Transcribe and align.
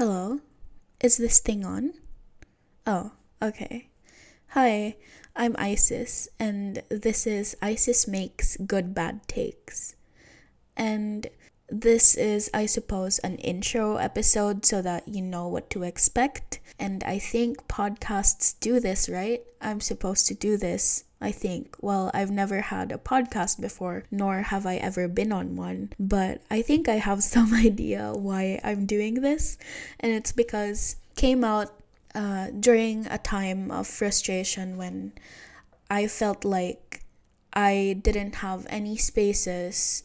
Hello? 0.00 0.40
Is 1.02 1.18
this 1.18 1.40
thing 1.40 1.62
on? 1.62 1.92
Oh, 2.86 3.12
okay. 3.42 3.90
Hi, 4.56 4.96
I'm 5.36 5.54
Isis, 5.58 6.26
and 6.38 6.82
this 6.88 7.26
is 7.26 7.54
Isis 7.60 8.08
Makes 8.08 8.56
Good 8.56 8.94
Bad 8.94 9.28
Takes. 9.28 9.96
And 10.74 11.26
this 11.70 12.14
is, 12.16 12.50
I 12.52 12.66
suppose, 12.66 13.18
an 13.20 13.36
intro 13.36 13.96
episode 13.96 14.66
so 14.66 14.82
that 14.82 15.08
you 15.08 15.22
know 15.22 15.48
what 15.48 15.70
to 15.70 15.82
expect. 15.82 16.60
And 16.78 17.04
I 17.04 17.18
think 17.18 17.68
podcasts 17.68 18.58
do 18.60 18.80
this, 18.80 19.08
right? 19.08 19.42
I'm 19.60 19.80
supposed 19.80 20.26
to 20.28 20.34
do 20.34 20.56
this 20.56 21.04
I 21.20 21.32
think. 21.32 21.76
Well, 21.80 22.10
I've 22.14 22.30
never 22.30 22.62
had 22.62 22.90
a 22.90 22.98
podcast 22.98 23.60
before, 23.60 24.04
nor 24.10 24.42
have 24.42 24.64
I 24.64 24.76
ever 24.76 25.06
been 25.06 25.32
on 25.32 25.54
one, 25.54 25.92
but 26.00 26.40
I 26.50 26.62
think 26.62 26.88
I 26.88 26.96
have 26.96 27.22
some 27.34 27.52
idea 27.52 28.12
why 28.14 28.60
I'm 28.64 28.86
doing 28.86 29.20
this, 29.20 29.58
and 29.98 30.12
it's 30.12 30.32
because 30.32 30.96
came 31.16 31.44
out 31.44 31.68
uh, 32.14 32.48
during 32.58 33.06
a 33.06 33.18
time 33.18 33.70
of 33.70 33.86
frustration 33.86 34.78
when 34.78 35.12
I 35.90 36.06
felt 36.06 36.44
like 36.44 37.04
I 37.52 38.00
didn't 38.00 38.36
have 38.36 38.66
any 38.70 38.96
spaces 38.96 40.02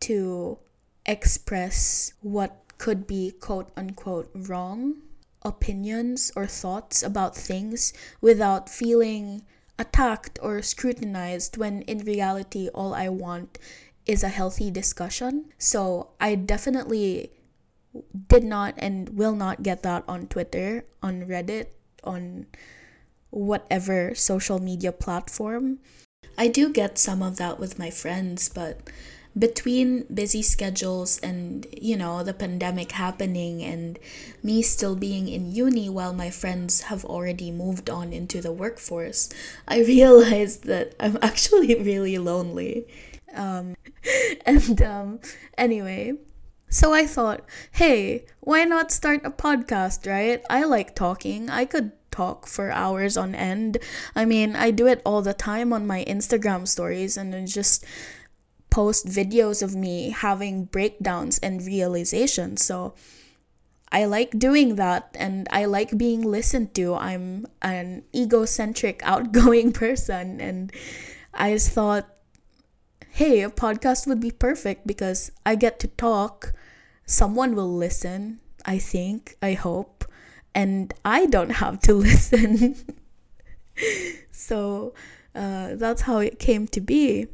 to 0.00 0.58
express 1.06 2.12
what 2.20 2.62
could 2.78 3.06
be 3.06 3.30
quote 3.30 3.70
unquote 3.76 4.30
wrong 4.34 4.96
opinions 5.42 6.32
or 6.34 6.46
thoughts 6.46 7.02
about 7.02 7.36
things 7.36 7.92
without 8.20 8.68
feeling 8.68 9.42
attacked 9.78 10.38
or 10.42 10.60
scrutinized 10.60 11.56
when 11.56 11.82
in 11.82 11.98
reality 12.00 12.68
all 12.74 12.94
I 12.94 13.08
want 13.08 13.58
is 14.06 14.22
a 14.22 14.28
healthy 14.28 14.70
discussion. 14.70 15.46
So 15.58 16.10
I 16.20 16.34
definitely 16.34 17.30
did 18.28 18.44
not 18.44 18.74
and 18.78 19.10
will 19.10 19.34
not 19.34 19.62
get 19.62 19.82
that 19.82 20.04
on 20.08 20.26
Twitter, 20.26 20.84
on 21.02 21.26
Reddit, 21.26 21.68
on 22.04 22.46
whatever 23.30 24.14
social 24.14 24.58
media 24.58 24.92
platform. 24.92 25.78
I 26.38 26.48
do 26.48 26.72
get 26.72 26.98
some 26.98 27.22
of 27.22 27.36
that 27.36 27.58
with 27.58 27.78
my 27.78 27.90
friends, 27.90 28.48
but 28.48 28.80
between 29.38 30.04
busy 30.12 30.42
schedules 30.42 31.18
and 31.18 31.66
you 31.72 31.96
know 31.96 32.22
the 32.22 32.32
pandemic 32.32 32.92
happening 32.92 33.62
and 33.62 33.98
me 34.42 34.62
still 34.62 34.96
being 34.96 35.28
in 35.28 35.50
uni 35.50 35.88
while 35.88 36.12
my 36.12 36.30
friends 36.30 36.82
have 36.82 37.04
already 37.04 37.50
moved 37.50 37.90
on 37.90 38.12
into 38.12 38.40
the 38.40 38.52
workforce 38.52 39.28
i 39.68 39.78
realized 39.94 40.64
that 40.64 40.94
i'm 41.00 41.18
actually 41.22 41.74
really 41.74 42.18
lonely. 42.18 42.86
Um, 43.34 43.76
and 44.46 44.80
um, 44.80 45.20
anyway 45.58 46.14
so 46.68 46.94
i 46.94 47.06
thought 47.06 47.44
hey 47.72 48.24
why 48.40 48.62
not 48.62 48.92
start 48.92 49.20
a 49.24 49.30
podcast 49.30 50.06
right? 50.06 50.40
I 50.48 50.62
like 50.62 50.94
talking. 50.94 51.50
I 51.50 51.64
could 51.64 51.90
talk 52.12 52.46
for 52.46 52.70
hours 52.70 53.16
on 53.16 53.34
end. 53.34 53.78
I 54.14 54.24
mean, 54.24 54.54
I 54.54 54.70
do 54.70 54.86
it 54.86 55.02
all 55.04 55.20
the 55.20 55.34
time 55.34 55.72
on 55.72 55.84
my 55.84 56.04
Instagram 56.04 56.68
stories 56.68 57.16
and 57.16 57.34
just 57.48 57.84
post 58.76 59.06
videos 59.06 59.62
of 59.62 59.74
me 59.74 60.10
having 60.10 60.66
breakdowns 60.66 61.38
and 61.38 61.64
realizations. 61.64 62.62
So 62.62 62.92
I 63.90 64.04
like 64.04 64.38
doing 64.38 64.76
that 64.76 65.16
and 65.18 65.48
I 65.50 65.64
like 65.64 65.96
being 65.96 66.20
listened 66.20 66.74
to. 66.74 66.94
I'm 66.94 67.46
an 67.62 68.02
egocentric, 68.14 69.00
outgoing 69.12 69.72
person. 69.72 70.42
And 70.42 70.70
I 71.32 71.52
just 71.52 71.70
thought, 71.70 72.06
hey, 73.08 73.40
a 73.40 73.48
podcast 73.48 74.06
would 74.06 74.20
be 74.20 74.30
perfect 74.30 74.86
because 74.86 75.32
I 75.46 75.54
get 75.54 75.80
to 75.80 75.88
talk. 75.88 76.52
Someone 77.06 77.56
will 77.56 77.74
listen, 77.74 78.40
I 78.66 78.76
think, 78.76 79.38
I 79.40 79.54
hope. 79.54 80.04
And 80.54 80.92
I 81.02 81.24
don't 81.24 81.56
have 81.64 81.80
to 81.88 81.94
listen. 82.08 82.76
so 84.30 84.92
uh, 85.34 85.76
that's 85.76 86.02
how 86.02 86.18
it 86.18 86.38
came 86.38 86.68
to 86.68 86.82
be. 86.82 87.28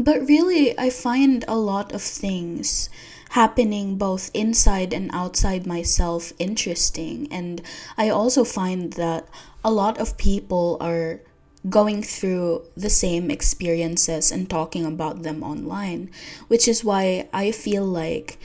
But 0.00 0.26
really, 0.26 0.72
I 0.78 0.88
find 0.88 1.44
a 1.46 1.58
lot 1.58 1.92
of 1.92 2.00
things 2.00 2.88
happening 3.36 3.96
both 3.98 4.30
inside 4.32 4.94
and 4.94 5.10
outside 5.12 5.66
myself 5.66 6.32
interesting. 6.38 7.28
And 7.30 7.60
I 7.98 8.08
also 8.08 8.42
find 8.42 8.94
that 8.94 9.28
a 9.62 9.70
lot 9.70 9.98
of 9.98 10.16
people 10.16 10.78
are 10.80 11.20
going 11.68 12.02
through 12.02 12.64
the 12.74 12.88
same 12.88 13.30
experiences 13.30 14.32
and 14.32 14.48
talking 14.48 14.86
about 14.86 15.22
them 15.22 15.42
online, 15.42 16.10
which 16.48 16.66
is 16.66 16.82
why 16.82 17.28
I 17.30 17.52
feel 17.52 17.84
like 17.84 18.38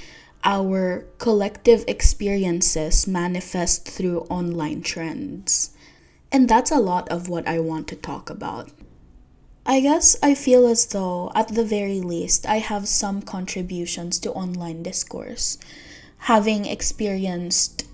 our 0.43 1.05
collective 1.19 1.85
experiences 1.87 3.07
manifest 3.07 3.87
through 3.87 4.27
online 4.29 4.81
trends. 4.81 5.71
And 6.33 6.49
that's 6.49 6.69
a 6.69 6.79
lot 6.79 7.07
of 7.07 7.29
what 7.29 7.47
I 7.47 7.59
want 7.59 7.87
to 7.87 7.95
talk 7.95 8.29
about. 8.29 8.71
I 9.67 9.79
guess 9.79 10.15
I 10.21 10.35
feel 10.35 10.67
as 10.67 10.85
though, 10.85 11.31
at 11.33 11.47
the 11.47 11.65
very 11.65 11.99
least, 11.99 12.45
I 12.45 12.57
have 12.59 12.87
some 12.87 13.23
contributions 13.23 14.19
to 14.19 14.31
online 14.31 14.83
discourse, 14.83 15.57
having 16.29 16.65
experienced 16.65 17.87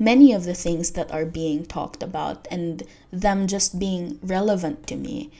many 0.00 0.32
of 0.32 0.42
the 0.42 0.54
things 0.54 0.90
that 0.92 1.12
are 1.12 1.24
being 1.24 1.64
talked 1.64 2.02
about 2.02 2.48
and 2.50 2.82
them 3.12 3.46
just 3.46 3.78
being 3.78 4.18
relevant 4.20 4.88
to 4.88 4.96
me. 4.96 5.30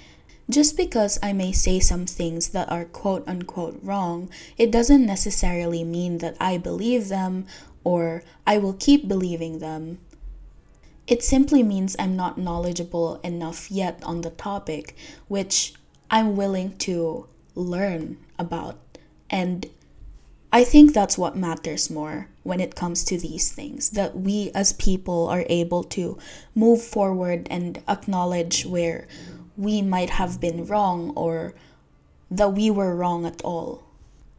Just 0.48 0.76
because 0.76 1.18
I 1.20 1.32
may 1.32 1.50
say 1.50 1.80
some 1.80 2.06
things 2.06 2.50
that 2.50 2.70
are 2.70 2.84
quote 2.84 3.26
unquote 3.26 3.80
wrong, 3.82 4.30
it 4.56 4.70
doesn't 4.70 5.04
necessarily 5.04 5.82
mean 5.82 6.18
that 6.18 6.36
I 6.38 6.58
believe 6.58 7.08
them 7.08 7.44
or 7.82 8.22
I 8.46 8.58
will 8.58 8.74
keep 8.74 9.08
believing 9.08 9.58
them. 9.58 9.98
It 11.06 11.22
simply 11.22 11.62
means 11.62 11.96
I'm 11.98 12.16
not 12.16 12.38
knowledgeable 12.38 13.20
enough 13.22 13.70
yet 13.70 14.00
on 14.04 14.20
the 14.20 14.30
topic, 14.30 14.96
which 15.28 15.74
I'm 16.10 16.36
willing 16.36 16.76
to 16.78 17.26
learn 17.54 18.18
about. 18.38 18.78
And 19.28 19.66
I 20.52 20.64
think 20.64 20.92
that's 20.92 21.16
what 21.16 21.36
matters 21.36 21.90
more 21.90 22.28
when 22.42 22.60
it 22.60 22.74
comes 22.74 23.04
to 23.04 23.16
these 23.16 23.50
things 23.50 23.90
that 23.90 24.16
we 24.16 24.50
as 24.54 24.74
people 24.74 25.26
are 25.28 25.44
able 25.48 25.82
to 25.84 26.18
move 26.54 26.82
forward 26.82 27.46
and 27.50 27.82
acknowledge 27.88 28.66
where 28.66 29.08
we 29.56 29.80
might 29.80 30.10
have 30.10 30.40
been 30.40 30.66
wrong 30.66 31.12
or 31.16 31.54
that 32.30 32.52
we 32.52 32.70
were 32.70 32.94
wrong 32.94 33.24
at 33.24 33.40
all. 33.42 33.82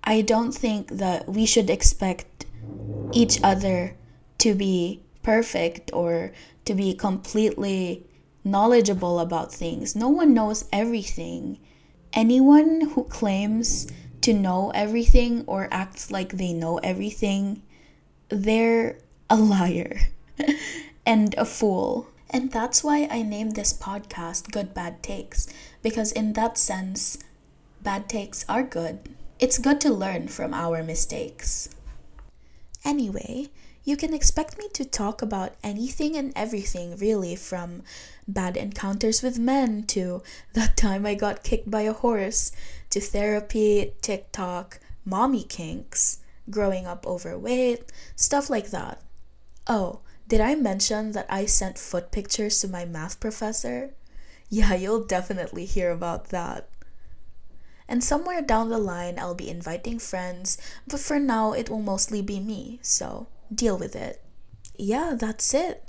I 0.03 0.22
don't 0.22 0.51
think 0.51 0.90
that 0.90 1.28
we 1.28 1.45
should 1.45 1.69
expect 1.69 2.45
each 3.12 3.40
other 3.44 3.95
to 4.40 4.53
be 4.53 5.01
perfect 5.23 5.91
or 5.94 6.31
to 6.66 6.75
be 6.75 6.94
completely 6.94 8.06
knowledgeable 8.44 9.19
about 9.19 9.51
things. 9.51 9.95
No 9.95 10.09
one 10.09 10.34
knows 10.34 10.66
everything. 10.72 11.59
Anyone 12.13 12.81
who 12.94 13.06
claims 13.06 13.88
to 14.22 14.33
know 14.33 14.72
everything 14.75 15.44
or 15.47 15.67
acts 15.72 16.12
like 16.12 16.33
they 16.33 16.53
know 16.53 16.78
everything, 16.78 17.63
they're 18.29 18.97
a 19.29 19.35
liar 19.35 20.00
and 21.06 21.33
a 21.35 21.45
fool. 21.45 22.07
And 22.29 22.51
that's 22.51 22.83
why 22.83 23.07
I 23.12 23.22
named 23.22 23.56
this 23.56 23.73
podcast 23.73 24.51
Good 24.51 24.73
Bad 24.73 25.03
Takes, 25.03 25.47
because 25.81 26.12
in 26.12 26.33
that 26.33 26.57
sense, 26.57 27.19
bad 27.81 28.09
takes 28.09 28.45
are 28.50 28.63
good. 28.63 29.09
It's 29.39 29.59
good 29.59 29.79
to 29.81 29.94
learn 29.94 30.29
from 30.29 30.53
our 30.53 30.83
mistakes. 30.83 31.69
Anyway, 32.85 33.49
you 33.83 33.97
can 33.97 34.13
expect 34.13 34.57
me 34.57 34.69
to 34.73 34.85
talk 34.85 35.21
about 35.21 35.55
anything 35.63 36.16
and 36.16 36.31
everything, 36.35 36.95
really, 36.97 37.35
from 37.35 37.83
bad 38.27 38.55
encounters 38.57 39.21
with 39.21 39.38
men 39.39 39.83
to 39.83 40.21
that 40.53 40.77
time 40.85 41.05
I 41.05 41.16
got 41.16 41.44
kicked 41.44 41.69
by 41.69 41.81
a 41.81 41.94
horse 41.94 42.51
to 42.91 42.99
therapy, 43.01 43.94
TikTok, 44.01 44.79
mommy 45.05 45.44
kinks, 45.44 46.19
growing 46.49 46.85
up 46.85 47.05
overweight, 47.07 47.91
stuff 48.16 48.49
like 48.49 48.69
that. 48.71 49.01
Oh, 49.68 50.00
did 50.27 50.41
I 50.41 50.56
mention 50.56 51.12
that 51.12 51.25
I 51.30 51.45
sent 51.45 51.77
foot 51.77 52.12
pictures 52.12 52.59
to 52.62 52.68
my 52.68 52.85
math 52.85 53.19
professor? 53.19 53.91
Yeah, 54.50 54.75
you'll 54.75 55.03
definitely 55.03 55.65
hear 55.65 55.89
about 55.89 56.25
that. 56.30 56.69
And 57.88 58.03
somewhere 58.03 58.41
down 58.41 58.69
the 58.69 58.77
line, 58.77 59.19
I'll 59.19 59.35
be 59.35 59.50
inviting 59.50 60.00
friends, 60.00 60.57
but 60.88 61.00
for 61.00 61.19
now, 61.19 61.53
it 61.53 61.69
will 61.69 61.81
mostly 61.81 62.21
be 62.21 62.39
me, 62.39 62.80
so 62.81 63.27
deal 63.53 63.77
with 63.77 63.95
it. 63.95 64.21
Yeah, 64.77 65.15
that's 65.18 65.53
it. 65.53 65.88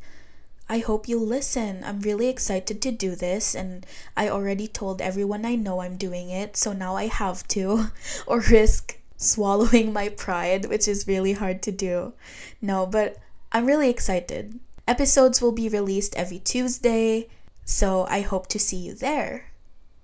I 0.69 0.79
hope 0.79 1.09
you 1.09 1.19
listen. 1.19 1.85
I'm 1.85 2.01
really 2.01 2.29
excited 2.29 2.81
to 2.83 2.91
do 2.91 3.15
this, 3.15 3.55
and 3.55 3.87
I 4.17 4.29
already 4.29 4.67
told 4.67 5.03
everyone 5.03 5.45
I 5.45 5.55
know 5.57 5.81
I'm 5.81 5.97
doing 5.97 6.31
it, 6.31 6.57
so 6.57 6.73
now 6.73 6.97
I 6.97 7.07
have 7.07 7.47
to, 7.49 7.91
or 8.27 8.41
risk 8.41 8.99
swallowing 9.17 9.93
my 9.93 10.09
pride, 10.09 10.67
which 10.67 10.89
is 10.89 11.07
really 11.07 11.35
hard 11.35 11.63
to 11.63 11.73
do. 11.73 12.15
No, 12.61 12.87
but 12.87 13.19
I'm 13.53 13.67
really 13.67 13.91
excited. 13.91 14.59
Episodes 14.89 15.41
will 15.41 15.53
be 15.53 15.69
released 15.69 16.17
every 16.17 16.39
Tuesday, 16.39 17.29
so 17.65 18.07
I 18.09 18.21
hope 18.23 18.49
to 18.49 18.59
see 18.59 18.77
you 18.77 18.95
there. 18.95 19.53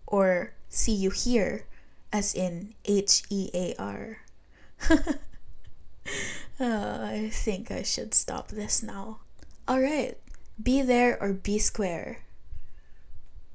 Or 0.07 0.53
see 0.69 0.95
you 0.95 1.11
here, 1.11 1.65
as 2.13 2.35
in 2.35 2.75
H 2.85 3.23
E 3.31 3.51
A 3.55 3.75
R. 3.79 4.19
uh, 4.91 4.99
I 6.61 7.31
think 7.33 7.71
I 7.71 7.83
should 7.83 8.15
stop 8.15 8.49
this 8.49 8.83
now. 8.83 9.21
Alright, 9.69 10.19
be 10.63 10.83
there 10.83 11.21
or 11.21 11.33
be 11.33 11.59
square. 11.59 12.19